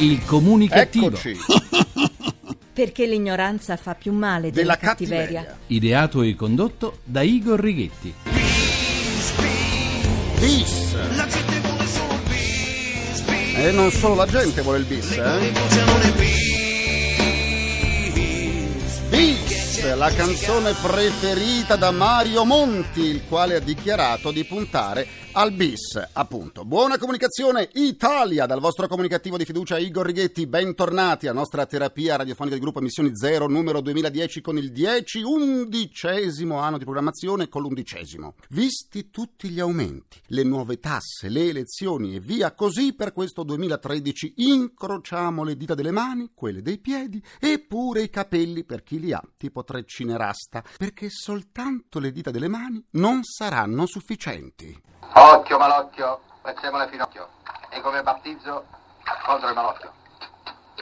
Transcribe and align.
Il 0.00 0.24
comunicativo. 0.24 1.08
Eccoci, 1.08 1.36
Perché 2.72 3.06
l'ignoranza 3.06 3.76
fa 3.76 3.94
più 3.94 4.12
male 4.12 4.50
della, 4.50 4.74
della 4.74 4.76
cattiveria. 4.78 5.58
Ideato 5.66 6.22
e 6.22 6.34
condotto 6.34 7.00
da 7.04 7.20
Igor 7.20 7.60
Righetti. 7.60 8.14
Bis. 10.38 10.96
E 13.56 13.70
non 13.72 13.90
solo 13.90 14.14
la 14.14 14.26
gente 14.26 14.62
vuole 14.62 14.78
il 14.78 14.84
bis, 14.84 15.10
eh? 15.10 15.52
Bis, 19.10 19.94
la 19.94 20.10
canzone 20.12 20.72
preferita 20.80 21.76
da 21.76 21.90
Mario 21.90 22.46
Monti, 22.46 23.02
il 23.02 23.24
quale 23.28 23.56
ha 23.56 23.60
dichiarato 23.60 24.30
di 24.30 24.44
puntare 24.44 25.06
al 25.32 25.52
bis, 25.52 25.96
appunto. 26.14 26.64
Buona 26.64 26.98
comunicazione 26.98 27.68
Italia 27.74 28.46
dal 28.46 28.58
vostro 28.58 28.88
comunicativo 28.88 29.36
di 29.36 29.44
fiducia 29.44 29.78
Igor 29.78 30.06
Righetti, 30.06 30.46
bentornati 30.46 31.28
alla 31.28 31.38
nostra 31.38 31.66
terapia 31.66 32.16
radiofonica 32.16 32.56
del 32.56 32.64
gruppo 32.64 32.80
Missioni 32.80 33.14
Zero 33.14 33.46
numero 33.46 33.80
2010 33.80 34.40
con 34.40 34.58
il 34.58 34.72
10 34.72 35.22
undicesimo 35.22 36.58
anno 36.58 36.78
di 36.78 36.84
programmazione 36.84 37.48
con 37.48 37.62
l'undicesimo. 37.62 38.34
Visti 38.48 39.10
tutti 39.10 39.50
gli 39.50 39.60
aumenti, 39.60 40.20
le 40.26 40.42
nuove 40.42 40.80
tasse, 40.80 41.28
le 41.28 41.48
elezioni 41.48 42.16
e 42.16 42.20
via 42.20 42.52
così 42.52 42.94
per 42.94 43.12
questo 43.12 43.44
2013 43.44 44.34
incrociamo 44.36 45.44
le 45.44 45.56
dita 45.56 45.74
delle 45.74 45.92
mani, 45.92 46.30
quelle 46.34 46.60
dei 46.60 46.78
piedi 46.78 47.22
e 47.38 47.60
pure 47.60 48.02
i 48.02 48.10
capelli 48.10 48.64
per 48.64 48.82
chi 48.82 48.98
li 48.98 49.12
ha, 49.12 49.22
tipo 49.36 49.62
Treccinerasta, 49.62 50.64
perché 50.76 51.08
soltanto 51.08 52.00
le 52.00 52.10
dita 52.10 52.32
delle 52.32 52.48
mani 52.48 52.84
non 52.92 53.22
saranno 53.22 53.86
sufficienti. 53.86 54.88
Occhio 55.12 55.58
malocchio, 55.58 56.20
facciamo 56.42 56.76
la 56.76 56.86
finocchio. 56.86 57.28
E 57.68 57.80
come 57.80 58.02
battizzo 58.02 58.66
contro 59.24 59.48
il 59.48 59.54
malocchio. 59.54 59.92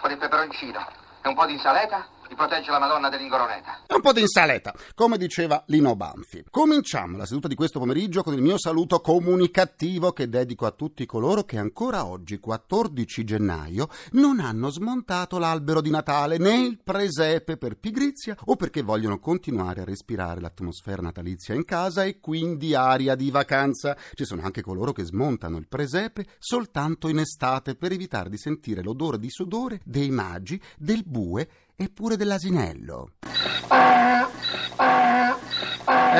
Con 0.00 0.10
il 0.10 0.18
peperoncino 0.18 0.86
e 1.22 1.28
un 1.28 1.34
po' 1.34 1.46
di 1.46 1.54
insalata 1.54 2.06
mi 2.28 2.34
protegge 2.34 2.70
la 2.70 2.78
Madonna 2.78 3.08
dell'Ingoroneta. 3.08 3.84
Un 3.88 4.00
po' 4.00 4.12
di 4.12 4.20
insalata, 4.20 4.74
come 4.94 5.16
diceva 5.16 5.62
Lino 5.68 5.96
Banfi. 5.96 6.44
Cominciamo 6.50 7.16
la 7.16 7.24
seduta 7.24 7.48
di 7.48 7.54
questo 7.54 7.78
pomeriggio 7.78 8.22
con 8.22 8.34
il 8.34 8.42
mio 8.42 8.58
saluto 8.58 9.00
comunicativo 9.00 10.12
che 10.12 10.28
dedico 10.28 10.66
a 10.66 10.70
tutti 10.72 11.06
coloro 11.06 11.44
che 11.44 11.56
ancora 11.56 12.04
oggi, 12.04 12.38
14 12.38 13.24
gennaio, 13.24 13.88
non 14.12 14.40
hanno 14.40 14.68
smontato 14.68 15.38
l'albero 15.38 15.80
di 15.80 15.90
Natale 15.90 16.36
né 16.36 16.58
il 16.58 16.78
presepe 16.82 17.56
per 17.56 17.78
pigrizia 17.78 18.36
o 18.44 18.56
perché 18.56 18.82
vogliono 18.82 19.18
continuare 19.18 19.80
a 19.80 19.84
respirare 19.84 20.40
l'atmosfera 20.40 21.00
natalizia 21.00 21.54
in 21.54 21.64
casa 21.64 22.04
e 22.04 22.20
quindi 22.20 22.74
aria 22.74 23.14
di 23.14 23.30
vacanza. 23.30 23.96
Ci 24.12 24.24
sono 24.24 24.42
anche 24.42 24.60
coloro 24.60 24.92
che 24.92 25.04
smontano 25.04 25.56
il 25.56 25.66
presepe 25.66 26.26
soltanto 26.38 27.08
in 27.08 27.20
estate 27.20 27.74
per 27.74 27.92
evitare 27.92 28.28
di 28.28 28.36
sentire 28.36 28.82
l'odore 28.82 29.18
di 29.18 29.30
sudore 29.30 29.80
dei 29.84 30.10
magi, 30.10 30.60
del 30.76 31.04
bue 31.06 31.48
e 31.80 31.88
pure 31.88 32.16
dell'asinello. 32.16 33.12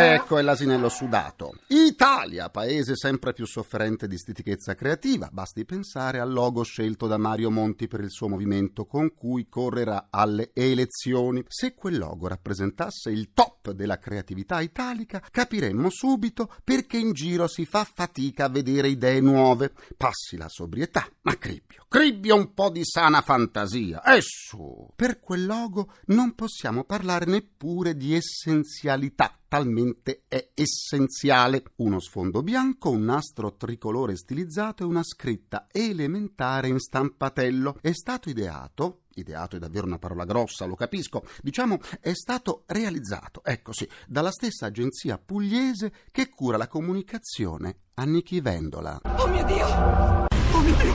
Ecco 0.01 0.39
è 0.39 0.43
l'asinello 0.43 0.89
sudato. 0.89 1.55
Italia, 1.67 2.51
paese 2.51 2.95
sempre 2.95 3.33
più 3.33 3.47
sofferente 3.47 4.07
di 4.07 4.17
stitichezza 4.17 4.77
creativa. 4.77 5.29
Basti 5.33 5.65
pensare 5.65 6.21
al 6.21 6.33
logo 6.33 6.63
scelto 6.63 7.09
da 7.09 7.17
Mario 7.17 7.51
Monti 7.51 7.89
per 7.89 7.99
il 8.01 8.11
suo 8.11 8.29
movimento 8.29 8.87
con 8.87 9.13
cui 9.13 9.49
correrà 9.49 10.07
alle 10.11 10.53
elezioni. 10.55 11.43
Se 11.49 11.75
quel 11.75 11.99
logo 11.99 12.29
rappresentasse 12.29 13.11
il 13.11 13.33
top 13.33 13.73
della 13.73 13.99
creatività 13.99 14.61
italica, 14.61 15.21
capiremmo 15.29 15.91
subito 15.91 16.49
perché 16.63 16.97
in 16.97 17.13
giro 17.13 17.49
si 17.49 17.67
fa 17.67 17.83
fatica 17.83 18.45
a 18.45 18.51
vedere 18.51 18.87
idee 18.87 19.21
nuove. 19.21 19.73
Passi 19.97 20.37
la 20.37 20.49
sobrietà, 20.49 21.09
ma 21.23 21.37
cribbio, 21.37 21.87
cribbio 21.89 22.37
un 22.37 22.55
po' 22.55 22.71
di 22.71 22.85
sana 22.85 23.21
fantasia. 23.21 24.03
E 24.03 24.21
su! 24.23 24.91
Per 24.95 25.19
quel 25.19 25.45
logo 25.45 25.93
non 26.07 26.37
possiamo 26.37 26.85
parlare 26.85 27.25
neppure 27.27 27.97
di 27.97 28.15
essenzialità 28.15 29.33
talmente 29.49 30.25
è 30.29 30.51
essenziale. 30.55 31.63
Uno 31.77 31.99
sfondo 32.01 32.43
bianco, 32.43 32.91
un 32.91 33.05
nastro 33.05 33.57
tricolore 33.57 34.17
stilizzato 34.17 34.83
e 34.83 34.87
una 34.87 35.03
scritta 35.03 35.67
elementare 35.73 36.69
in 36.69 36.79
stampatello. 36.79 37.79
È 37.81 37.93
stato 37.93 38.29
ideato 38.29 39.01
ideato 39.19 39.57
è 39.57 39.59
davvero 39.59 39.87
una 39.87 39.99
parola 39.99 40.25
grossa, 40.25 40.65
lo 40.65 40.77
capisco, 40.77 41.25
diciamo 41.43 41.81
è 42.01 42.13
stato 42.15 42.63
realizzato, 42.67 43.43
ecco 43.43 43.73
sì, 43.73 43.89
dalla 44.07 44.31
stessa 44.31 44.67
agenzia 44.67 45.19
pugliese 45.19 45.93
che 46.13 46.29
cura 46.29 46.57
la 46.57 46.69
comunicazione 46.69 47.79
a 47.95 48.05
Nichi 48.05 48.41
Vendola. 48.41 49.01
Oh 49.03 49.27
mio 49.27 49.45
Dio! 49.45 50.18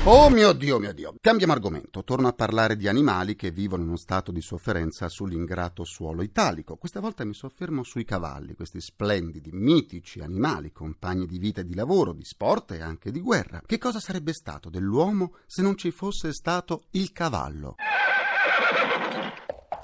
Oh 0.05 0.29
mio 0.29 0.53
Dio, 0.53 0.79
mio 0.79 0.93
Dio. 0.93 1.15
Cambiamo 1.19 1.53
argomento. 1.53 2.03
Torno 2.03 2.27
a 2.27 2.33
parlare 2.33 2.75
di 2.75 2.87
animali 2.87 3.35
che 3.35 3.51
vivono 3.51 3.81
in 3.81 3.87
uno 3.87 3.97
stato 3.97 4.31
di 4.31 4.41
sofferenza 4.41 5.09
sull'ingrato 5.09 5.83
suolo 5.83 6.21
italico. 6.21 6.75
Questa 6.75 6.99
volta 6.99 7.23
mi 7.23 7.33
soffermo 7.33 7.83
sui 7.83 8.03
cavalli, 8.03 8.53
questi 8.53 8.81
splendidi, 8.81 9.49
mitici 9.53 10.19
animali, 10.19 10.71
compagni 10.71 11.25
di 11.25 11.37
vita 11.37 11.61
e 11.61 11.65
di 11.65 11.73
lavoro, 11.73 12.13
di 12.13 12.25
sport 12.25 12.71
e 12.71 12.81
anche 12.81 13.11
di 13.11 13.21
guerra. 13.21 13.61
Che 13.65 13.77
cosa 13.77 13.99
sarebbe 13.99 14.33
stato 14.33 14.69
dell'uomo 14.69 15.35
se 15.47 15.61
non 15.61 15.77
ci 15.77 15.91
fosse 15.91 16.33
stato 16.33 16.83
il 16.91 17.11
cavallo? 17.11 17.75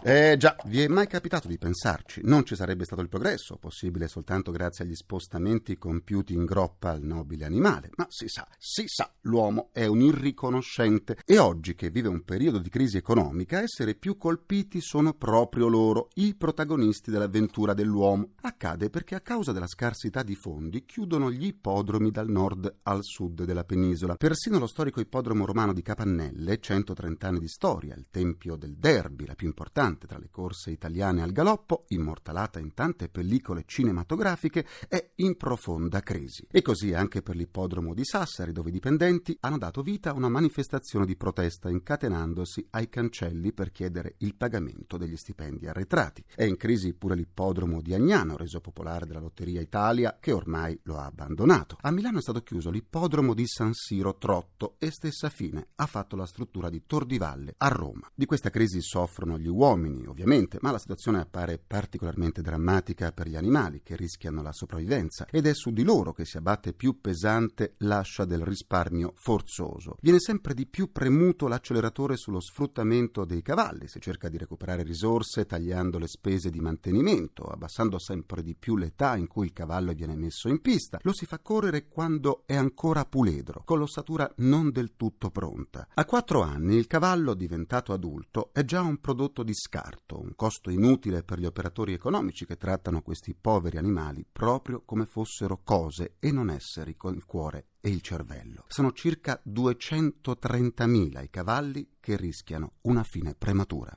Eh 0.01 0.37
già, 0.37 0.55
vi 0.63 0.81
è 0.81 0.87
mai 0.87 1.07
capitato 1.07 1.49
di 1.49 1.57
pensarci? 1.57 2.21
Non 2.23 2.45
ci 2.45 2.55
sarebbe 2.55 2.85
stato 2.85 3.01
il 3.01 3.09
progresso, 3.09 3.57
possibile 3.57 4.07
soltanto 4.07 4.49
grazie 4.49 4.85
agli 4.85 4.95
spostamenti 4.95 5.77
compiuti 5.77 6.33
in 6.33 6.45
groppa 6.45 6.91
al 6.91 7.01
nobile 7.01 7.43
animale. 7.43 7.89
Ma 7.97 8.05
si 8.07 8.29
sa, 8.29 8.47
si 8.57 8.85
sa, 8.87 9.11
l'uomo 9.23 9.71
è 9.73 9.85
un 9.87 9.99
irriconoscente 9.99 11.17
e 11.25 11.37
oggi 11.37 11.75
che 11.75 11.89
vive 11.89 12.07
un 12.07 12.23
periodo 12.23 12.59
di 12.59 12.69
crisi 12.69 12.95
economica, 12.95 13.59
essere 13.59 13.93
più 13.93 14.15
colpiti 14.15 14.79
sono 14.79 15.13
proprio 15.13 15.67
loro, 15.67 16.07
i 16.13 16.33
protagonisti 16.33 17.11
dell'avventura 17.11 17.73
dell'uomo. 17.73 18.35
Accade 18.39 18.89
perché 18.89 19.15
a 19.15 19.21
causa 19.21 19.51
della 19.51 19.67
scarsità 19.67 20.23
di 20.23 20.35
fondi 20.35 20.85
chiudono 20.85 21.29
gli 21.29 21.47
ippodromi 21.47 22.09
dal 22.09 22.29
nord 22.29 22.73
al 22.83 23.03
sud 23.03 23.43
della 23.43 23.65
penisola. 23.65 24.15
Persino 24.15 24.59
lo 24.59 24.67
storico 24.67 25.01
ippodromo 25.01 25.43
romano 25.43 25.73
di 25.73 25.81
Capannelle, 25.81 26.57
130 26.57 27.27
anni 27.27 27.39
di 27.39 27.49
storia, 27.49 27.95
il 27.95 28.07
tempio 28.09 28.55
del 28.55 28.77
derby, 28.77 29.25
la 29.25 29.35
più 29.35 29.47
importante 29.47 29.87
tra 29.97 30.17
le 30.17 30.29
corse 30.29 30.71
italiane 30.71 31.21
al 31.21 31.31
galoppo, 31.31 31.85
immortalata 31.89 32.59
in 32.59 32.73
tante 32.73 33.09
pellicole 33.09 33.63
cinematografiche, 33.65 34.65
è 34.87 35.11
in 35.15 35.35
profonda 35.37 36.01
crisi. 36.01 36.45
E 36.51 36.61
così 36.61 36.93
anche 36.93 37.21
per 37.21 37.35
l'ippodromo 37.35 37.93
di 37.93 38.03
Sassari, 38.03 38.51
dove 38.51 38.69
i 38.69 38.73
dipendenti 38.73 39.37
hanno 39.41 39.57
dato 39.57 39.81
vita 39.81 40.11
a 40.11 40.13
una 40.13 40.29
manifestazione 40.29 41.05
di 41.05 41.15
protesta 41.15 41.69
incatenandosi 41.69 42.67
ai 42.71 42.89
cancelli 42.89 43.53
per 43.53 43.71
chiedere 43.71 44.15
il 44.19 44.35
pagamento 44.35 44.97
degli 44.97 45.15
stipendi 45.15 45.67
arretrati. 45.67 46.23
È 46.35 46.43
in 46.43 46.57
crisi 46.57 46.93
pure 46.93 47.15
l'ippodromo 47.15 47.81
di 47.81 47.93
Agnano, 47.93 48.37
reso 48.37 48.59
popolare 48.59 49.05
dalla 49.05 49.19
Lotteria 49.19 49.61
Italia, 49.61 50.17
che 50.19 50.31
ormai 50.31 50.79
lo 50.83 50.97
ha 50.97 51.05
abbandonato. 51.05 51.77
A 51.81 51.91
Milano 51.91 52.19
è 52.19 52.21
stato 52.21 52.41
chiuso 52.41 52.69
l'ippodromo 52.69 53.33
di 53.33 53.47
San 53.47 53.73
Siro 53.73 54.17
Trotto 54.17 54.75
e 54.77 54.91
stessa 54.91 55.29
fine 55.29 55.69
ha 55.75 55.85
fatto 55.85 56.15
la 56.15 56.25
struttura 56.25 56.69
di 56.69 56.83
Tor 56.85 57.05
di 57.05 57.17
Valle 57.17 57.55
a 57.57 57.67
Roma. 57.67 58.09
Di 58.13 58.25
questa 58.25 58.49
crisi 58.49 58.81
soffrono 58.81 59.37
gli 59.37 59.47
uomini 59.47 59.78
uomini, 59.79 60.05
ovviamente, 60.05 60.57
ma 60.61 60.71
la 60.71 60.77
situazione 60.77 61.19
appare 61.19 61.57
particolarmente 61.57 62.41
drammatica 62.41 63.11
per 63.11 63.27
gli 63.27 63.35
animali 63.35 63.81
che 63.81 63.95
rischiano 63.95 64.41
la 64.41 64.51
sopravvivenza 64.51 65.25
ed 65.31 65.47
è 65.47 65.53
su 65.53 65.71
di 65.71 65.83
loro 65.83 66.11
che 66.11 66.25
si 66.25 66.37
abbatte 66.37 66.73
più 66.73 66.99
pesante 66.99 67.75
l'ascia 67.79 68.25
del 68.25 68.41
risparmio 68.41 69.13
forzoso. 69.15 69.97
Viene 70.01 70.19
sempre 70.19 70.53
di 70.53 70.67
più 70.67 70.91
premuto 70.91 71.47
l'acceleratore 71.47 72.17
sullo 72.17 72.41
sfruttamento 72.41 73.25
dei 73.25 73.41
cavalli, 73.41 73.87
si 73.87 73.99
cerca 73.99 74.27
di 74.29 74.37
recuperare 74.37 74.83
risorse 74.83 75.45
tagliando 75.45 75.97
le 75.97 76.07
spese 76.07 76.49
di 76.49 76.59
mantenimento, 76.59 77.43
abbassando 77.45 77.97
sempre 77.97 78.43
di 78.43 78.55
più 78.55 78.75
l'età 78.75 79.15
in 79.15 79.27
cui 79.27 79.45
il 79.45 79.53
cavallo 79.53 79.93
viene 79.93 80.15
messo 80.15 80.49
in 80.49 80.61
pista. 80.61 80.99
Lo 81.03 81.13
si 81.13 81.25
fa 81.25 81.39
correre 81.39 81.87
quando 81.87 82.43
è 82.45 82.55
ancora 82.55 83.05
puledro, 83.05 83.63
con 83.63 83.79
l'ossatura 83.79 84.29
non 84.37 84.71
del 84.71 84.95
tutto 84.95 85.29
pronta. 85.29 85.87
A 85.93 86.05
quattro 86.05 86.41
anni 86.41 86.75
il 86.75 86.87
cavallo 86.87 87.33
diventato 87.33 87.93
adulto 87.93 88.49
è 88.51 88.63
già 88.65 88.81
un 88.81 88.99
prodotto 88.99 89.43
di 89.43 89.53
scarto, 89.69 90.19
un 90.19 90.33
costo 90.35 90.71
inutile 90.71 91.21
per 91.21 91.37
gli 91.39 91.45
operatori 91.45 91.93
economici 91.93 92.47
che 92.47 92.57
trattano 92.57 93.03
questi 93.03 93.35
poveri 93.39 93.77
animali 93.77 94.25
proprio 94.29 94.81
come 94.83 95.05
fossero 95.05 95.61
cose 95.63 96.15
e 96.17 96.31
non 96.31 96.49
esseri 96.49 96.97
con 96.97 97.13
il 97.13 97.23
cuore 97.25 97.67
e 97.79 97.89
il 97.89 98.01
cervello. 98.01 98.65
Sono 98.67 98.91
circa 98.93 99.39
230.000 99.47 101.23
i 101.23 101.29
cavalli 101.29 101.87
che 101.99 102.17
rischiano 102.17 102.73
una 102.81 103.03
fine 103.03 103.35
prematura. 103.35 103.93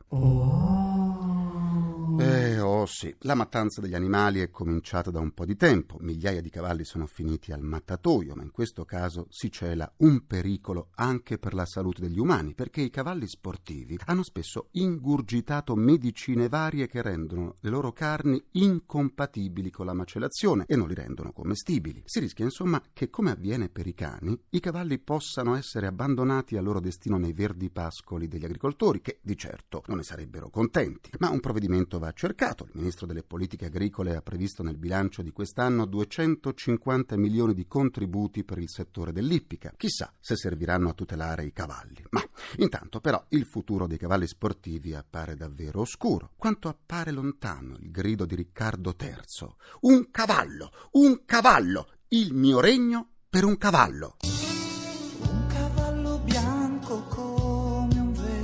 Eh, 2.18 2.60
oh 2.60 2.84
sì, 2.86 3.14
la 3.20 3.34
mattanza 3.34 3.80
degli 3.80 3.94
animali 3.94 4.40
è 4.40 4.50
cominciata 4.50 5.10
da 5.10 5.20
un 5.20 5.32
po' 5.32 5.44
di 5.44 5.56
tempo, 5.56 5.96
migliaia 6.00 6.40
di 6.40 6.50
cavalli 6.50 6.84
sono 6.84 7.06
finiti 7.06 7.52
al 7.52 7.62
mattatoio, 7.62 8.34
ma 8.34 8.42
in 8.42 8.50
questo 8.50 8.84
caso 8.84 9.26
si 9.30 9.50
cela 9.50 9.90
un 9.98 10.26
pericolo 10.26 10.88
anche 10.96 11.38
per 11.38 11.54
la 11.54 11.64
salute 11.64 12.02
degli 12.02 12.18
umani, 12.18 12.54
perché 12.54 12.82
i 12.82 12.90
cavalli 12.90 13.26
sportivi 13.26 13.98
hanno 14.06 14.22
spesso 14.22 14.68
ingurgitato 14.72 15.74
medicine 15.74 16.48
varie 16.48 16.86
che 16.86 17.02
rendono 17.02 17.54
le 17.60 17.70
loro 17.70 17.92
carni 17.92 18.42
incompatibili 18.52 19.70
con 19.70 19.86
la 19.86 19.94
macellazione 19.94 20.64
e 20.66 20.76
non 20.76 20.88
li 20.88 20.94
rendono 20.94 21.32
commestibili. 21.32 22.02
Si 22.04 22.20
rischia 22.20 22.44
insomma 22.44 22.82
che, 22.92 23.10
come 23.10 23.30
avviene 23.30 23.68
per 23.68 23.86
i 23.86 23.94
cani, 23.94 24.38
i 24.50 24.60
cavalli 24.60 24.98
possano 24.98 25.54
essere 25.54 25.86
abbandonati 25.86 26.56
al 26.56 26.64
loro 26.64 26.80
destino 26.80 27.16
nei 27.16 27.32
verdi 27.32 27.70
pascoli 27.70 28.28
degli 28.28 28.44
agricoltori, 28.44 29.00
che 29.00 29.18
di 29.22 29.36
certo 29.36 29.82
non 29.86 29.98
ne 29.98 30.02
sarebbero 30.02 30.50
contenti. 30.50 31.10
Ma 31.18 31.30
un 31.30 31.40
provvedimento 31.40 32.00
va 32.02 32.12
cercato. 32.12 32.64
Il 32.64 32.80
ministro 32.80 33.06
delle 33.06 33.22
politiche 33.22 33.66
agricole 33.66 34.16
ha 34.16 34.22
previsto 34.22 34.64
nel 34.64 34.76
bilancio 34.76 35.22
di 35.22 35.30
quest'anno 35.30 35.86
250 35.86 37.16
milioni 37.16 37.54
di 37.54 37.66
contributi 37.68 38.42
per 38.42 38.58
il 38.58 38.68
settore 38.68 39.12
dell'ippica. 39.12 39.72
Chissà 39.76 40.12
se 40.18 40.34
serviranno 40.34 40.88
a 40.88 40.94
tutelare 40.94 41.44
i 41.44 41.52
cavalli. 41.52 42.02
Ma 42.10 42.22
intanto 42.56 43.00
però 43.00 43.24
il 43.28 43.44
futuro 43.44 43.86
dei 43.86 43.98
cavalli 43.98 44.26
sportivi 44.26 44.94
appare 44.94 45.36
davvero 45.36 45.80
oscuro. 45.80 46.32
Quanto 46.36 46.68
appare 46.68 47.12
lontano 47.12 47.76
il 47.78 47.90
grido 47.92 48.26
di 48.26 48.34
Riccardo 48.34 48.96
III. 48.98 49.54
Un 49.82 50.10
cavallo, 50.10 50.72
un 50.92 51.22
cavallo, 51.24 51.88
il 52.08 52.34
mio 52.34 52.58
regno 52.58 53.10
per 53.30 53.44
un 53.44 53.56
cavallo. 53.56 54.16
Un 54.22 55.46
cavallo 55.46 56.18
bianco 56.18 57.04
come 57.04 57.98
un 57.98 58.12
velo, 58.12 58.42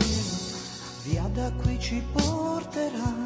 via 1.03 1.29
da 1.29 1.53
qui 1.53 1.79
ci 1.81 2.03
porterà, 2.13 3.18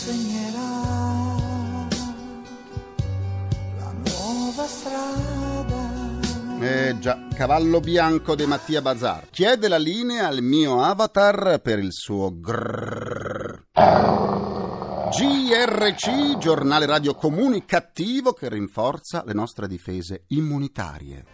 insegnerà 0.00 1.88
la 3.78 3.92
nuova 4.04 4.66
strada. 4.66 5.88
Eh 6.60 6.98
già, 6.98 7.26
cavallo 7.34 7.80
bianco 7.80 8.34
di 8.34 8.46
Mattia 8.46 8.80
Bazar. 8.80 9.28
Chiede 9.30 9.68
la 9.68 9.76
linea 9.76 10.26
al 10.26 10.40
mio 10.42 10.82
avatar 10.82 11.60
per 11.60 11.78
il 11.78 11.92
suo 11.92 12.32
grrrr. 12.38 13.64
GRC, 15.10 16.38
giornale 16.38 16.86
radio 16.86 17.14
comunicativo 17.14 18.32
che 18.32 18.48
rinforza 18.48 19.22
le 19.26 19.34
nostre 19.34 19.66
difese 19.68 20.24
immunitarie. 20.28 21.24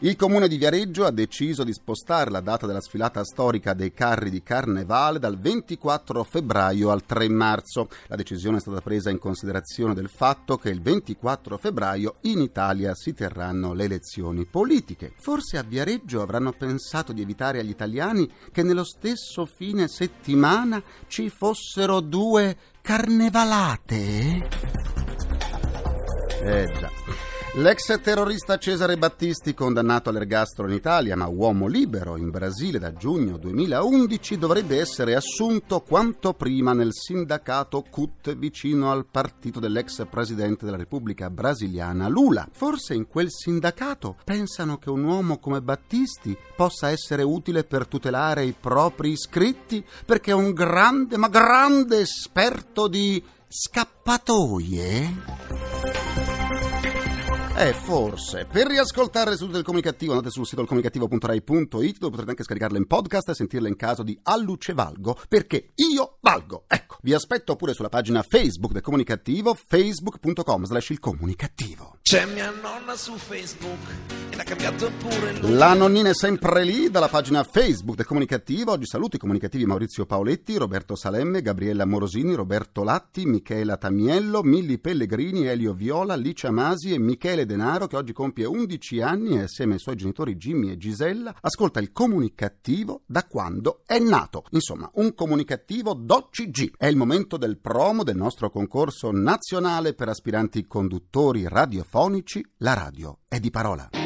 Il 0.00 0.14
comune 0.14 0.46
di 0.46 0.58
Viareggio 0.58 1.06
ha 1.06 1.10
deciso 1.10 1.64
di 1.64 1.72
spostare 1.72 2.30
la 2.30 2.40
data 2.40 2.66
della 2.66 2.82
sfilata 2.82 3.24
storica 3.24 3.72
dei 3.72 3.94
carri 3.94 4.28
di 4.28 4.42
Carnevale 4.42 5.18
dal 5.18 5.38
24 5.38 6.22
febbraio 6.22 6.90
al 6.90 7.06
3 7.06 7.30
marzo. 7.30 7.88
La 8.08 8.16
decisione 8.16 8.58
è 8.58 8.60
stata 8.60 8.82
presa 8.82 9.08
in 9.08 9.18
considerazione 9.18 9.94
del 9.94 10.10
fatto 10.10 10.58
che 10.58 10.68
il 10.68 10.82
24 10.82 11.56
febbraio 11.56 12.16
in 12.22 12.42
Italia 12.42 12.94
si 12.94 13.14
terranno 13.14 13.72
le 13.72 13.84
elezioni 13.84 14.44
politiche. 14.44 15.14
Forse 15.16 15.56
a 15.56 15.62
Viareggio 15.62 16.20
avranno 16.20 16.52
pensato 16.52 17.14
di 17.14 17.22
evitare 17.22 17.60
agli 17.60 17.70
italiani 17.70 18.30
che 18.52 18.62
nello 18.62 18.84
stesso 18.84 19.46
fine 19.46 19.88
settimana 19.88 20.82
ci 21.06 21.30
fossero 21.30 22.00
due 22.00 22.54
carnevalate? 22.82 24.48
Eh 26.42 26.72
già. 26.78 27.25
L'ex 27.58 27.98
terrorista 28.02 28.58
Cesare 28.58 28.98
Battisti, 28.98 29.54
condannato 29.54 30.10
all'ergastolo 30.10 30.68
in 30.68 30.74
Italia 30.74 31.16
ma 31.16 31.26
uomo 31.26 31.66
libero 31.66 32.18
in 32.18 32.28
Brasile 32.28 32.78
da 32.78 32.92
giugno 32.92 33.38
2011, 33.38 34.36
dovrebbe 34.36 34.78
essere 34.78 35.14
assunto 35.14 35.80
quanto 35.80 36.34
prima 36.34 36.74
nel 36.74 36.92
sindacato 36.92 37.82
CUT 37.88 38.36
vicino 38.36 38.90
al 38.90 39.06
partito 39.10 39.58
dell'ex 39.58 40.06
presidente 40.10 40.66
della 40.66 40.76
Repubblica 40.76 41.30
Brasiliana 41.30 42.08
Lula. 42.08 42.46
Forse 42.52 42.92
in 42.92 43.06
quel 43.06 43.28
sindacato 43.30 44.16
pensano 44.22 44.76
che 44.76 44.90
un 44.90 45.04
uomo 45.04 45.38
come 45.38 45.62
Battisti 45.62 46.36
possa 46.54 46.90
essere 46.90 47.22
utile 47.22 47.64
per 47.64 47.86
tutelare 47.86 48.44
i 48.44 48.52
propri 48.52 49.12
iscritti 49.12 49.82
perché 50.04 50.32
è 50.32 50.34
un 50.34 50.52
grande, 50.52 51.16
ma 51.16 51.28
grande 51.28 52.00
esperto 52.00 52.86
di 52.86 53.24
scappatoie? 53.48 55.14
Eh, 57.58 57.72
forse. 57.72 58.44
Per 58.44 58.66
riascoltare 58.66 59.30
le 59.30 59.36
sedute 59.36 59.54
del 59.54 59.64
comunicativo 59.64 60.12
andate 60.12 60.30
sul 60.30 60.46
sito 60.46 60.62
comunicativo.rai.it 60.66 61.98
dove 61.98 62.10
potrete 62.10 62.30
anche 62.30 62.42
scaricarle 62.42 62.76
in 62.76 62.86
podcast 62.86 63.30
e 63.30 63.34
sentirle 63.34 63.68
in 63.68 63.76
caso 63.76 64.02
di 64.02 64.18
Alluce 64.24 64.74
Valgo, 64.74 65.18
perché 65.26 65.70
io 65.76 66.18
valgo. 66.20 66.64
Ecco, 66.66 66.98
vi 67.00 67.14
aspetto 67.14 67.56
pure 67.56 67.72
sulla 67.72 67.88
pagina 67.88 68.22
Facebook 68.22 68.72
del 68.72 68.82
comunicativo, 68.82 69.54
facebook.com 69.54 70.64
slash 70.64 70.90
il 70.90 70.98
comunicativo. 70.98 71.96
C'è 72.02 72.26
mia 72.26 72.50
nonna 72.50 72.94
su 72.94 73.16
Facebook 73.16 74.15
La 75.48 75.72
nonnina 75.72 76.10
è 76.10 76.14
sempre 76.14 76.62
lì, 76.62 76.90
dalla 76.90 77.08
pagina 77.08 77.42
Facebook 77.42 77.96
del 77.96 78.04
comunicativo. 78.04 78.72
Oggi 78.72 78.84
i 78.84 79.18
comunicativi 79.18 79.64
Maurizio 79.64 80.04
Paoletti, 80.04 80.58
Roberto 80.58 80.94
Salemme, 80.94 81.40
Gabriella 81.40 81.86
Morosini, 81.86 82.34
Roberto 82.34 82.84
Latti, 82.84 83.24
Michela 83.24 83.78
Tamiello, 83.78 84.42
Milli 84.42 84.78
Pellegrini, 84.78 85.46
Elio 85.46 85.72
Viola, 85.72 86.16
Licia 86.16 86.50
Masi 86.50 86.92
e 86.92 86.98
Michele 86.98 87.46
Denaro 87.46 87.86
che 87.86 87.96
oggi 87.96 88.12
compie 88.12 88.44
11 88.44 89.00
anni 89.00 89.38
e 89.38 89.44
assieme 89.44 89.74
ai 89.74 89.78
suoi 89.78 89.96
genitori 89.96 90.36
Jimmy 90.36 90.70
e 90.70 90.76
Gisella 90.76 91.34
ascolta 91.40 91.80
il 91.80 91.92
comunicativo 91.92 93.02
da 93.06 93.24
quando 93.24 93.80
è 93.86 93.98
nato. 93.98 94.44
Insomma, 94.50 94.90
un 94.94 95.14
comunicativo 95.14 95.94
d'OCG. 95.94 96.74
È 96.76 96.86
il 96.86 96.96
momento 96.96 97.38
del 97.38 97.56
promo 97.56 98.02
del 98.02 98.16
nostro 98.16 98.50
concorso 98.50 99.10
nazionale 99.12 99.94
per 99.94 100.10
aspiranti 100.10 100.66
conduttori 100.66 101.48
radiofonici. 101.48 102.44
La 102.58 102.74
radio 102.74 103.20
è 103.26 103.40
di 103.40 103.50
parola. 103.50 104.05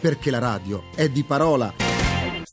perché 0.00 0.30
la 0.30 0.38
radio 0.38 0.84
è 0.94 1.08
di 1.08 1.24
parola. 1.24 1.72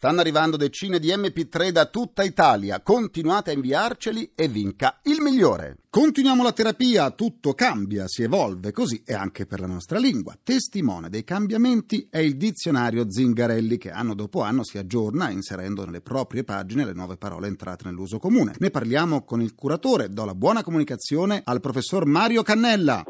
Stanno 0.03 0.19
arrivando 0.19 0.57
decine 0.57 0.99
di 0.99 1.07
MP3 1.07 1.69
da 1.69 1.85
tutta 1.85 2.23
Italia. 2.23 2.81
Continuate 2.81 3.51
a 3.51 3.53
inviarceli 3.53 4.33
e 4.35 4.49
vinca 4.49 4.99
il 5.03 5.21
migliore. 5.21 5.77
Continuiamo 5.89 6.43
la 6.43 6.51
terapia, 6.51 7.11
tutto 7.11 7.53
cambia, 7.53 8.07
si 8.07 8.23
evolve, 8.23 8.73
così 8.73 9.01
è 9.05 9.13
anche 9.13 9.45
per 9.45 9.61
la 9.61 9.67
nostra 9.67 9.99
lingua. 9.99 10.37
Testimone 10.43 11.07
dei 11.07 11.23
cambiamenti 11.23 12.07
è 12.09 12.17
il 12.17 12.35
dizionario 12.35 13.09
Zingarelli 13.09 13.77
che 13.77 13.91
anno 13.91 14.13
dopo 14.13 14.41
anno 14.41 14.65
si 14.65 14.77
aggiorna 14.77 15.29
inserendo 15.29 15.85
nelle 15.85 16.01
proprie 16.01 16.43
pagine 16.43 16.83
le 16.83 16.93
nuove 16.93 17.15
parole 17.15 17.47
entrate 17.47 17.85
nell'uso 17.85 18.19
comune. 18.19 18.55
Ne 18.57 18.71
parliamo 18.71 19.23
con 19.23 19.41
il 19.41 19.55
curatore, 19.55 20.09
do 20.09 20.25
la 20.25 20.35
buona 20.35 20.63
comunicazione 20.63 21.41
al 21.45 21.61
professor 21.61 22.05
Mario 22.05 22.41
Cannella. 22.41 23.03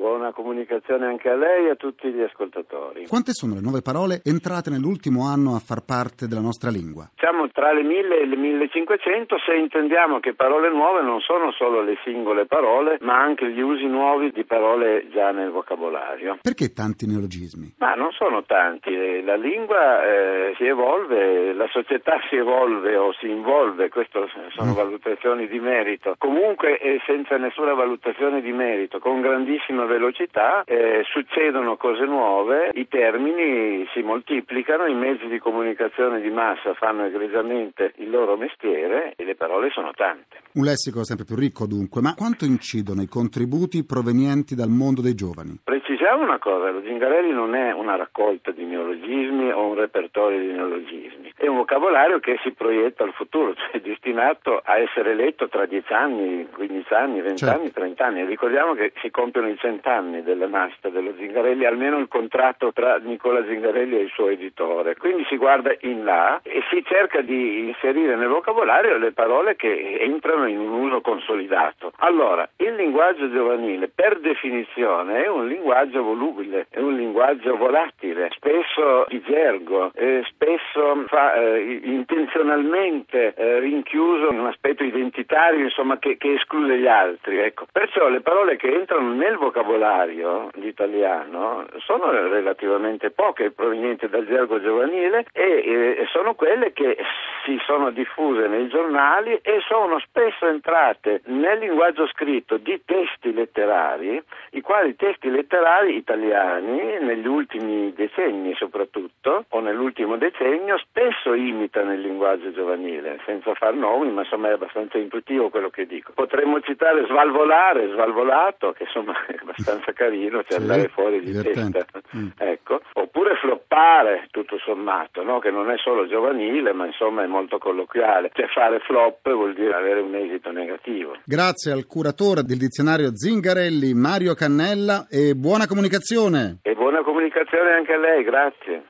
Comunicazione 0.63 1.05
anche 1.05 1.29
a 1.29 1.36
lei 1.36 1.67
e 1.67 1.70
a 1.72 1.75
tutti 1.75 2.10
gli 2.12 2.22
ascoltatori. 2.22 3.08
Quante 3.08 3.34
sono 3.34 3.55
le 3.55 3.62
nuove 3.62 3.82
parole 3.82 4.22
entrate 4.24 4.70
nell'ultimo 4.70 5.27
anno 5.27 5.55
a 5.55 5.60
far 5.60 5.84
parte 5.86 6.27
della 6.27 6.41
nostra 6.41 6.70
lingua? 6.70 7.10
Siamo 7.17 7.50
tra 7.50 7.74
le 7.74 7.84
1000 7.84 8.22
e 8.22 8.25
le 8.25 8.36
1500 8.36 9.38
se 9.46 9.55
intendiamo 9.55 10.20
che 10.20 10.34
parole 10.34 10.70
nuove 10.70 11.01
non 11.01 11.20
sono 11.20 11.51
solo 11.51 11.82
le 11.82 11.98
singole 12.03 12.46
parole, 12.46 12.98
ma 13.01 13.20
anche 13.20 13.51
gli 13.51 13.60
usi 13.60 13.86
nuovi 13.88 14.32
di 14.32 14.46
parole 14.46 15.08
già 15.12 15.32
nel 15.32 15.50
vocabolario. 15.50 16.39
Perché 16.41 16.72
tanti 16.72 17.08
neologismi? 17.08 17.75
Ma 17.79 17.93
non 17.93 18.12
sono 18.12 18.43
tanti, 18.43 18.93
Eh, 18.93 19.22
la 19.24 19.36
lingua 19.36 20.03
eh, 20.05 20.53
si 20.58 20.65
evolve, 20.65 21.53
la 21.53 21.67
società 21.72 22.20
si 22.29 22.36
evolve 22.36 22.96
o 22.96 23.13
si 23.20 23.27
involve, 23.29 23.89
queste 23.89 24.27
sono 24.55 24.74
valutazioni 24.74 25.48
di 25.48 25.60
merito. 25.60 26.15
Comunque 26.17 26.77
eh, 26.79 27.01
senza 27.05 27.38
nessuna 27.38 27.74
valutazione 27.74 28.41
di 28.41 28.51
merito, 28.51 29.00
con 29.00 29.22
grandissima 29.22 29.86
velocità, 29.86 30.53
eh, 30.62 31.04
succedono 31.10 31.78
cose 31.78 32.06
nuove, 32.06 32.70
i 32.74 32.88
termini 32.88 33.88
si 33.94 34.02
moltiplicano, 34.02 34.86
i 34.86 34.94
mezzi 34.94 35.28
di 35.28 35.40
comunicazione 35.40 36.22
di 36.22 36.30
massa 36.30 36.74
fanno 36.74 37.06
egregiamente 37.06 37.94
il 37.98 38.10
loro 38.10 38.36
mestiere 38.36 39.14
e 39.16 39.24
le 39.24 39.36
parole 39.36 39.70
sono 39.72 39.92
tante. 39.94 40.42
Un 40.54 40.66
lessico 40.66 41.04
sempre 41.04 41.26
più 41.26 41.36
ricco 41.36 41.66
dunque, 41.66 42.02
ma 42.02 42.14
quanto 42.16 42.46
incidono 42.46 43.02
i 43.02 43.08
contributi 43.08 43.86
provenienti 43.86 44.56
dal 44.56 44.70
mondo 44.70 45.02
dei 45.02 45.16
giovani? 45.16 45.60
Precisiamo 45.64 46.24
una 46.24 46.40
cosa, 46.40 46.70
lo 46.72 46.82
Zingarelli 46.82 47.32
non 47.32 47.56
è 47.56 47.72
una 47.72 47.96
raccolta 47.96 48.52
di 48.52 48.66
neologismi 48.66 49.52
o 49.52 49.68
un 49.68 49.76
repertorio 49.76 50.40
di 50.40 50.52
neologismi, 50.52 51.23
è 51.44 51.48
un 51.48 51.58
vocabolario 51.58 52.20
che 52.20 52.40
si 52.42 52.52
proietta 52.52 53.04
al 53.04 53.12
futuro, 53.12 53.54
cioè 53.60 53.72
è 53.72 53.80
destinato 53.80 54.62
a 54.64 54.78
essere 54.78 55.14
letto 55.14 55.50
tra 55.50 55.66
10 55.66 55.92
anni, 55.92 56.48
15 56.50 56.94
anni, 56.94 57.22
20 57.22 57.38
Certo. 57.38 57.60
anni, 57.60 57.72
30 57.72 58.06
anni. 58.06 58.26
Ricordiamo 58.26 58.74
che 58.74 58.94
si 59.02 59.12
compiono 59.12 59.50
i 59.50 59.58
cent'anni 59.58 60.24
della 60.24 60.48
nascita 60.48 60.90
dello 60.90 61.14
Zingarelli, 61.18 61.66
almeno 61.66 61.98
il 61.98 62.08
contratto 62.08 62.72
tra 62.72 62.98
Nicola 62.98 63.44
Zingarelli 63.46 63.98
e 63.98 64.02
il 64.04 64.10
suo 64.14 64.30
editore. 64.30 64.96
Quindi 64.96 65.26
si 65.28 65.36
guarda 65.36 65.76
in 65.82 66.06
là 66.06 66.40
e 66.44 66.64
si 66.70 66.82
cerca 66.86 67.20
di 67.22 67.68
inserire 67.68 68.16
nel 68.16 68.30
vocabolario 68.30 68.98
le 68.98 69.12
parole 69.12 69.56
che 69.58 69.98
entrano 70.00 70.48
in 70.48 70.60
un 70.60 70.72
uso 70.72 71.02
consolidato. 71.02 71.92
Allora, 71.98 72.48
il 72.58 72.74
linguaggio 72.76 73.30
giovanile 73.30 73.90
per 73.90 74.20
definizione 74.20 75.24
è 75.24 75.28
un 75.28 75.48
linguaggio 75.48 76.04
volubile, 76.04 76.68
è 76.70 76.80
un 76.80 76.96
linguaggio 76.96 77.58
volatile, 77.58 78.30
spesso 78.32 79.06
di 79.10 79.22
gergo, 79.22 79.92
eh, 79.94 80.24
spesso 80.30 81.04
fa 81.08 81.33
eh, 81.34 81.80
intenzionalmente 81.84 83.34
eh, 83.34 83.60
rinchiuso 83.60 84.32
in 84.32 84.40
un 84.40 84.48
aspetto 84.48 84.84
identitario, 84.84 85.63
insomma, 85.63 85.98
che, 85.98 86.18
che 86.18 86.34
esclude 86.34 86.78
gli 86.78 86.88
altri. 86.88 87.40
Ecco. 87.40 87.66
Perciò 87.72 88.08
le 88.10 88.22
parole 88.22 88.56
che 88.56 88.72
entrano 88.72 89.13
nel 89.13 89.38
vocabolario 89.38 90.50
l'italiano 90.56 91.66
sono 91.80 92.12
relativamente 92.12 93.10
poche, 93.12 93.52
provenienti 93.52 94.08
dal 94.08 94.25
gergo 94.25 94.62
giovanile 94.62 95.25
e 95.32 95.98
eh, 95.98 96.08
sono 96.12 96.36
quelle 96.36 96.74
che 96.74 96.98
si 97.46 97.58
sono 97.66 97.92
diffuse 97.92 98.48
nei 98.48 98.68
giornali 98.68 99.40
e 99.42 99.62
sono 99.68 100.00
spesso 100.00 100.48
entrate 100.48 101.22
nel 101.25 101.60
linguaggio 101.60 102.08
scritto 102.08 102.58
di 102.58 102.82
testi 102.86 103.34
letterari, 103.34 104.22
i 104.52 104.62
quali 104.62 104.96
testi 104.96 105.30
letterari 105.30 105.96
italiani 105.96 107.00
negli 107.00 107.28
ultimi 107.28 107.94
decenni 107.94 108.54
soprattutto, 108.56 109.46
o 109.50 109.60
nell'ultimo 109.60 110.18
decennio, 110.18 110.78
spesso 110.78 111.12
imitano 111.36 111.93
il 111.93 112.01
linguaggio 112.01 112.51
giovanile, 112.51 113.20
senza 113.25 113.53
far 113.53 113.74
nomi, 113.74 114.12
ma 114.12 114.22
insomma 114.22 114.50
è 114.50 114.53
abbastanza 114.53 114.98
intuitivo 114.98 115.50
quello 115.50 115.70
che 115.70 115.86
dico. 115.86 116.12
Potremmo 116.13 116.60
citare 116.62 117.05
svalvolare, 117.05 117.89
svalvolato, 117.91 118.72
che 118.74 118.84
insomma 118.84 119.13
è 119.25 119.36
abbastanza 119.39 119.91
carino, 119.93 120.43
cioè 120.43 120.53
Sì, 120.53 120.62
andare 120.62 120.88
fuori 120.89 121.22
di 121.22 121.32
testa. 121.32 121.86
Mm. 122.15 122.27
Ecco. 122.38 122.82
Oppure 122.93 123.36
floppare, 123.36 124.27
tutto 124.32 124.58
sommato, 124.60 125.24
no? 125.24 125.39
che 125.39 125.51
non 125.51 125.70
è 125.70 125.77
solo 125.77 126.08
giovanile, 126.08 126.74
ma 126.74 126.86
insomma 126.86 127.24
è 127.24 127.27
molto 127.27 127.58
colloquiale. 127.58 128.32
Cioè 128.34 128.48
fare 128.48 128.79
flop 128.79 129.32
vuol 129.32 129.53
dire 129.53 129.74
avere 129.74 130.01
un 130.01 130.15
esito 130.15 130.51
negativo. 130.51 131.17
Grazie 131.24 131.72
al 131.72 131.86
curatore 131.86 132.43
del 132.43 132.58
dizionario 132.58 133.15
Zingarelli, 133.15 133.93
Mario 133.93 134.34
Cannella, 134.34 135.08
e 135.10 135.36
buona 135.36 135.67
comunicazione. 135.67 136.60
E 136.62 136.74
buona 136.74 136.98
comunicazione 136.98 137.12
anche 137.60 137.94
a 137.94 137.98
lei, 137.98 138.24
grazie. 138.24 138.86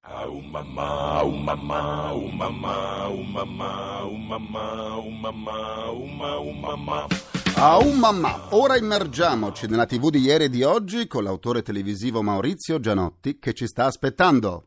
Mamma, 0.52 1.20
au 1.20 1.30
mamma, 1.32 2.14
mamma, 2.32 3.04
au 3.04 3.24
mamma, 3.24 4.04
mamma, 4.28 4.62
au 4.92 5.10
mamma, 5.10 5.52
au 5.86 6.06
mamma, 6.06 6.28
au 6.32 6.52
mamma. 6.52 7.08
A 7.56 7.78
un 7.78 7.98
mamma, 8.00 8.48
ora 8.52 8.78
immergiamoci 8.78 9.68
nella 9.68 9.86
TV 9.86 10.10
di 10.10 10.20
ieri 10.20 10.46
e 10.46 10.50
di 10.50 10.64
oggi 10.64 11.08
con 11.08 11.24
l'autore 11.24 11.62
televisivo 11.62 12.22
Maurizio 12.22 12.80
Gianotti 12.80 13.38
che 13.40 13.54
ci 13.54 13.68
sta 13.68 13.86
aspettando. 13.86 14.66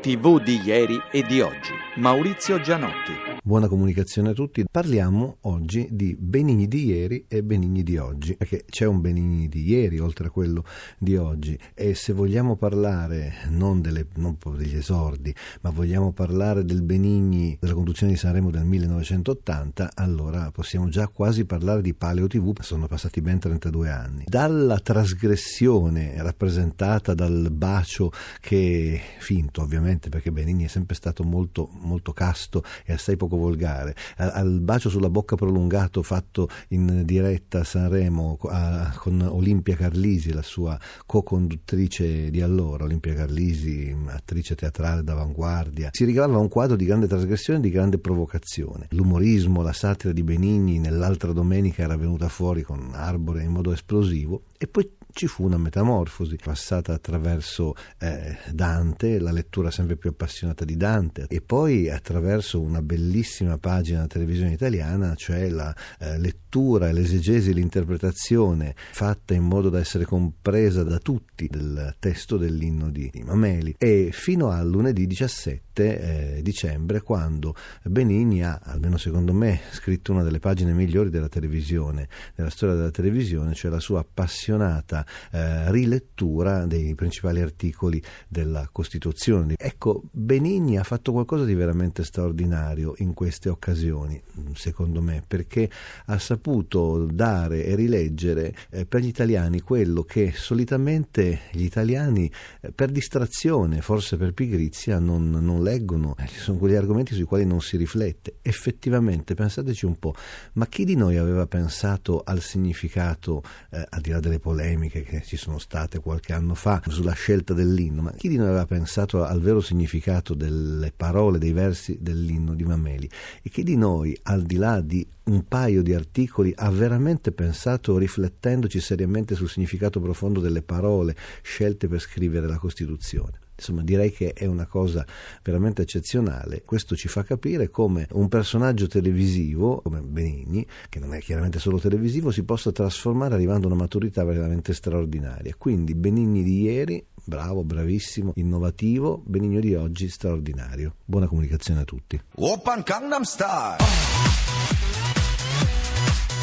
TV 0.00 0.40
di 0.42 0.60
ieri 0.64 1.00
e 1.10 1.22
di 1.22 1.40
oggi. 1.40 1.72
Maurizio 1.96 2.60
Gianotti. 2.60 3.37
Buona 3.48 3.66
comunicazione 3.66 4.28
a 4.28 4.32
tutti. 4.34 4.62
Parliamo 4.70 5.38
oggi 5.44 5.88
di 5.90 6.14
Benigni 6.20 6.68
di 6.68 6.84
ieri 6.84 7.24
e 7.28 7.42
Benigni 7.42 7.82
di 7.82 7.96
oggi, 7.96 8.36
perché 8.36 8.66
c'è 8.68 8.84
un 8.84 9.00
Benigni 9.00 9.48
di 9.48 9.66
ieri 9.66 9.98
oltre 9.98 10.26
a 10.26 10.30
quello 10.30 10.64
di 10.98 11.16
oggi 11.16 11.58
e 11.72 11.94
se 11.94 12.12
vogliamo 12.12 12.56
parlare 12.56 13.46
non, 13.48 13.80
delle, 13.80 14.06
non 14.16 14.36
degli 14.54 14.76
esordi, 14.76 15.34
ma 15.62 15.70
vogliamo 15.70 16.12
parlare 16.12 16.62
del 16.62 16.82
Benigni 16.82 17.56
della 17.58 17.72
conduzione 17.72 18.12
di 18.12 18.18
Sanremo 18.18 18.50
del 18.50 18.66
1980, 18.66 19.92
allora 19.94 20.50
possiamo 20.50 20.90
già 20.90 21.08
quasi 21.08 21.46
parlare 21.46 21.80
di 21.80 21.94
Paleo 21.94 22.26
TV, 22.26 22.60
sono 22.60 22.86
passati 22.86 23.22
ben 23.22 23.38
32 23.38 23.88
anni. 23.88 24.24
Dalla 24.26 24.78
trasgressione 24.78 26.22
rappresentata 26.22 27.14
dal 27.14 27.48
bacio 27.50 28.12
che 28.40 29.00
finto 29.20 29.62
ovviamente 29.62 30.10
perché 30.10 30.30
Benigni 30.30 30.64
è 30.64 30.68
sempre 30.68 30.94
stato 30.94 31.24
molto, 31.24 31.70
molto 31.80 32.12
casto 32.12 32.62
e 32.84 32.92
assai 32.92 33.16
poco 33.16 33.36
volgare, 33.38 33.94
al, 34.16 34.60
bacio 34.60 34.88
sulla 34.88 35.10
bocca 35.10 35.36
prolungato 35.36 36.02
fatto 36.02 36.48
in 36.68 37.02
diretta 37.04 37.60
a 37.60 37.64
Sanremo 37.64 38.38
a- 38.42 38.94
con 38.98 39.20
Olimpia 39.20 39.76
Carlisi, 39.76 40.32
la 40.32 40.42
sua 40.42 40.78
co-conduttrice 41.06 42.30
di 42.30 42.40
allora, 42.40 42.84
Olimpia 42.84 43.14
Carlisi, 43.14 43.94
attrice 44.06 44.54
teatrale 44.54 45.02
d'avanguardia. 45.02 45.90
Si 45.92 46.04
ricavava 46.04 46.38
un 46.38 46.48
quadro 46.48 46.76
di 46.76 46.84
grande 46.84 47.06
trasgressione 47.06 47.58
e 47.58 47.62
di 47.62 47.70
grande 47.70 47.98
provocazione. 47.98 48.86
L'umorismo, 48.90 49.62
la 49.62 49.72
satira 49.72 50.12
di 50.12 50.22
Benigni 50.22 50.78
nell'altra 50.78 51.32
domenica 51.32 51.82
era 51.82 51.96
venuta 51.96 52.28
fuori 52.28 52.62
con 52.62 52.90
Arbore 52.92 53.42
in 53.42 53.50
modo 53.50 53.72
esplosivo 53.72 54.42
e 54.58 54.66
poi 54.66 54.90
ci 55.18 55.26
fu 55.26 55.42
una 55.42 55.58
metamorfosi 55.58 56.36
passata 56.40 56.92
attraverso 56.92 57.74
eh, 57.98 58.38
Dante, 58.52 59.18
la 59.18 59.32
lettura 59.32 59.68
sempre 59.68 59.96
più 59.96 60.10
appassionata 60.10 60.64
di 60.64 60.76
Dante 60.76 61.26
e 61.28 61.40
poi 61.40 61.90
attraverso 61.90 62.60
una 62.60 62.82
bellissima 62.82 63.58
pagina 63.58 63.96
della 63.96 64.06
televisione 64.06 64.52
italiana, 64.52 65.16
cioè 65.16 65.48
la 65.48 65.74
eh, 65.98 66.20
lettura, 66.20 66.92
l'esegesi, 66.92 67.52
l'interpretazione 67.52 68.76
fatta 68.76 69.34
in 69.34 69.42
modo 69.42 69.70
da 69.70 69.80
essere 69.80 70.04
compresa 70.04 70.84
da 70.84 70.98
tutti 70.98 71.48
del 71.50 71.96
testo 71.98 72.36
dell'inno 72.36 72.88
di, 72.88 73.10
di 73.12 73.24
Mameli. 73.24 73.74
E 73.76 74.10
fino 74.12 74.50
al 74.50 74.68
lunedì 74.68 75.04
17 75.08 75.67
eh, 75.84 76.42
dicembre 76.42 77.02
quando 77.02 77.54
Benigni 77.84 78.42
ha, 78.42 78.60
almeno 78.62 78.96
secondo 78.96 79.32
me, 79.32 79.60
scritto 79.70 80.12
una 80.12 80.22
delle 80.22 80.40
pagine 80.40 80.72
migliori 80.72 81.10
della 81.10 81.28
televisione, 81.28 82.08
della 82.34 82.50
storia 82.50 82.74
della 82.74 82.90
televisione, 82.90 83.54
cioè 83.54 83.70
la 83.70 83.80
sua 83.80 84.00
appassionata 84.00 85.04
eh, 85.30 85.70
rilettura 85.70 86.66
dei 86.66 86.94
principali 86.94 87.40
articoli 87.40 88.02
della 88.28 88.68
Costituzione. 88.70 89.54
Ecco, 89.56 90.02
Benigni 90.10 90.78
ha 90.78 90.84
fatto 90.84 91.12
qualcosa 91.12 91.44
di 91.44 91.54
veramente 91.54 92.04
straordinario 92.04 92.94
in 92.98 93.14
queste 93.14 93.48
occasioni, 93.48 94.20
secondo 94.54 95.00
me, 95.00 95.22
perché 95.26 95.70
ha 96.06 96.18
saputo 96.18 97.06
dare 97.10 97.64
e 97.64 97.74
rileggere 97.74 98.54
eh, 98.70 98.86
per 98.86 99.02
gli 99.02 99.06
italiani 99.08 99.60
quello 99.60 100.02
che 100.02 100.32
solitamente 100.34 101.40
gli 101.52 101.64
italiani 101.64 102.30
eh, 102.60 102.72
per 102.72 102.90
distrazione, 102.90 103.80
forse 103.80 104.16
per 104.16 104.32
pigrizia, 104.32 104.98
non, 104.98 105.30
non 105.30 105.62
leggono. 105.68 106.14
Eh, 106.18 106.26
Ci 106.26 106.38
sono 106.38 106.58
quegli 106.58 106.74
argomenti 106.74 107.14
sui 107.14 107.24
quali 107.24 107.44
non 107.44 107.60
si 107.60 107.76
riflette. 107.76 108.38
Effettivamente, 108.42 109.34
pensateci 109.34 109.84
un 109.84 109.98
po', 109.98 110.14
ma 110.54 110.66
chi 110.66 110.84
di 110.84 110.96
noi 110.96 111.16
aveva 111.16 111.46
pensato 111.46 112.22
al 112.24 112.40
significato, 112.40 113.42
eh, 113.70 113.84
al 113.88 114.00
di 114.00 114.10
là 114.10 114.20
delle 114.20 114.38
polemiche 114.38 115.02
che 115.02 115.22
ci 115.22 115.36
sono 115.36 115.58
state 115.58 116.00
qualche 116.00 116.32
anno 116.32 116.54
fa 116.54 116.82
sulla 116.86 117.12
scelta 117.12 117.52
dell'inno, 117.52 118.02
ma 118.02 118.12
chi 118.12 118.28
di 118.28 118.36
noi 118.36 118.48
aveva 118.48 118.66
pensato 118.66 119.24
al 119.24 119.40
vero 119.40 119.60
significato 119.60 120.34
delle 120.34 120.92
parole, 120.94 121.38
dei 121.38 121.52
versi 121.52 121.98
dell'inno 122.00 122.54
di 122.54 122.64
Mameli? 122.64 123.08
E 123.42 123.50
chi 123.50 123.62
di 123.62 123.76
noi, 123.76 124.18
al 124.24 124.42
di 124.42 124.56
là 124.56 124.80
di 124.80 125.06
un 125.24 125.44
paio 125.46 125.82
di 125.82 125.92
articoli, 125.92 126.52
ha 126.56 126.70
veramente 126.70 127.32
pensato, 127.32 127.98
riflettendoci 127.98 128.80
seriamente 128.80 129.34
sul 129.34 129.48
significato 129.48 130.00
profondo 130.00 130.40
delle 130.40 130.62
parole 130.62 131.14
scelte 131.42 131.86
per 131.86 132.00
scrivere 132.00 132.46
la 132.46 132.56
Costituzione? 132.56 133.47
Insomma, 133.58 133.82
direi 133.82 134.12
che 134.12 134.32
è 134.32 134.46
una 134.46 134.66
cosa 134.66 135.04
veramente 135.42 135.82
eccezionale. 135.82 136.62
Questo 136.64 136.94
ci 136.94 137.08
fa 137.08 137.24
capire 137.24 137.70
come 137.70 138.06
un 138.12 138.28
personaggio 138.28 138.86
televisivo, 138.86 139.80
come 139.82 140.00
Benigni, 140.00 140.64
che 140.88 141.00
non 141.00 141.12
è 141.12 141.18
chiaramente 141.20 141.58
solo 141.58 141.78
televisivo, 141.78 142.30
si 142.30 142.44
possa 142.44 142.70
trasformare 142.70 143.34
arrivando 143.34 143.66
a 143.66 143.72
una 143.72 143.80
maturità 143.80 144.22
veramente 144.24 144.72
straordinaria. 144.72 145.54
Quindi 145.58 145.94
Benigni 145.94 146.44
di 146.44 146.62
ieri, 146.62 147.04
bravo, 147.24 147.64
bravissimo, 147.64 148.32
innovativo, 148.36 149.22
Benigno 149.26 149.58
di 149.58 149.74
oggi, 149.74 150.08
straordinario. 150.08 150.94
Buona 151.04 151.26
comunicazione 151.26 151.80
a 151.80 151.84
tutti. 151.84 152.20
Oppan 152.36 152.82
Gangnam 152.84 153.22
Style. 153.22 153.76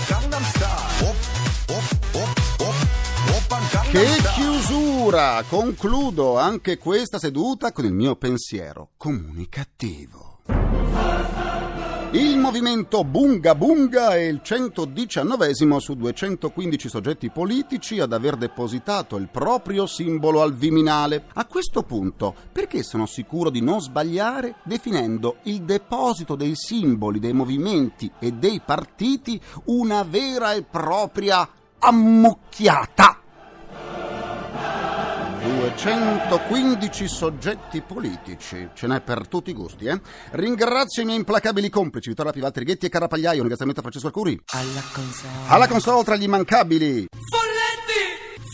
Gangnam 0.07 0.43
Style. 0.43 1.09
Op, 1.09 1.15
op, 1.69 2.15
op, 2.15 2.34
Che 3.91 4.07
chiusura! 4.33 5.43
Concludo 5.47 6.37
anche 6.37 6.77
questa 6.77 7.19
seduta 7.19 7.71
con 7.71 7.85
il 7.85 7.93
mio 7.93 8.15
pensiero 8.15 8.89
comunicativo. 8.97 10.39
Il 12.11 12.37
movimento 12.37 13.03
Bunga 13.03 13.55
Bunga 13.55 14.15
è 14.15 14.21
il 14.21 14.39
119 14.41 15.53
su 15.53 15.95
215 15.95 16.89
soggetti 16.89 17.29
politici 17.29 17.99
ad 17.99 18.13
aver 18.13 18.37
depositato 18.37 19.17
il 19.17 19.27
proprio 19.29 19.85
simbolo 19.85 20.41
al 20.41 20.55
Viminale. 20.55 21.25
A 21.33 21.45
questo 21.45 21.83
punto, 21.83 22.33
perché 22.51 22.83
sono 22.83 23.05
sicuro 23.05 23.49
di 23.49 23.61
non 23.61 23.81
sbagliare 23.81 24.55
definendo 24.63 25.37
il 25.43 25.63
deposito 25.63 26.35
dei 26.35 26.55
simboli 26.55 27.19
dei 27.19 27.33
movimenti 27.33 28.09
e 28.19 28.31
dei 28.31 28.61
partiti 28.63 29.39
una 29.65 30.03
vera 30.03 30.53
e 30.53 30.63
propria 30.63 31.47
ammucchiata? 31.79 33.23
215 35.45 37.07
soggetti 37.07 37.81
politici, 37.81 38.69
ce 38.73 38.87
n'è 38.87 38.99
per 39.01 39.27
tutti 39.27 39.51
i 39.51 39.53
gusti, 39.53 39.85
eh? 39.85 40.01
Ringrazio 40.31 41.03
i 41.03 41.05
miei 41.05 41.19
implacabili 41.19 41.69
complici, 41.69 42.09
Vittorio 42.09 42.31
Pivalti 42.31 42.59
Righetti 42.59 42.87
e 42.87 42.89
Carapagliaio, 42.89 43.35
un 43.35 43.47
ringraziamento 43.47 43.81
a 43.81 43.83
Francesco 43.83 44.07
Arcuri. 44.07 44.41
Alla 44.53 44.81
console. 44.91 45.33
Alla 45.47 45.67
console 45.67 46.03
tra 46.03 46.15
gli 46.15 46.23
immancabili. 46.23 47.07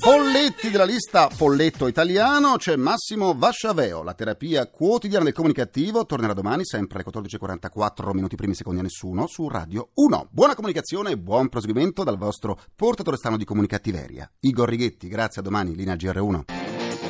Folletti 0.02 0.72
della 0.72 0.84
lista 0.84 1.30
Folletto 1.30 1.88
Italiano 1.88 2.56
c'è 2.58 2.76
Massimo 2.76 3.36
Vasciaveo. 3.38 4.02
La 4.02 4.16
terapia 4.16 4.68
quotidiana 4.68 5.24
del 5.24 5.34
comunicativo 5.34 6.08
tornerà 6.08 6.34
domani 6.34 6.66
sempre 6.66 7.04
alle 7.04 7.22
14.44 7.22 8.12
minuti 8.12 8.36
primi 8.36 8.56
secondi 8.56 8.80
a 8.80 8.84
nessuno 8.84 9.28
su 9.28 9.48
Radio 9.48 9.92
1. 9.94 10.30
Buona 10.32 10.56
comunicazione 10.56 11.12
e 11.12 11.18
buon 11.18 11.50
proseguimento 11.50 12.04
dal 12.04 12.18
vostro 12.18 12.60
portatore 12.76 13.18
strano 13.18 13.38
di 13.38 13.46
comunicattiveria. 13.46 14.30
Igor 14.40 14.68
Righetti, 14.68 15.08
grazie 15.08 15.42
a 15.42 15.44
domani, 15.44 15.76
linea 15.76 15.94
GR1. 15.94 16.71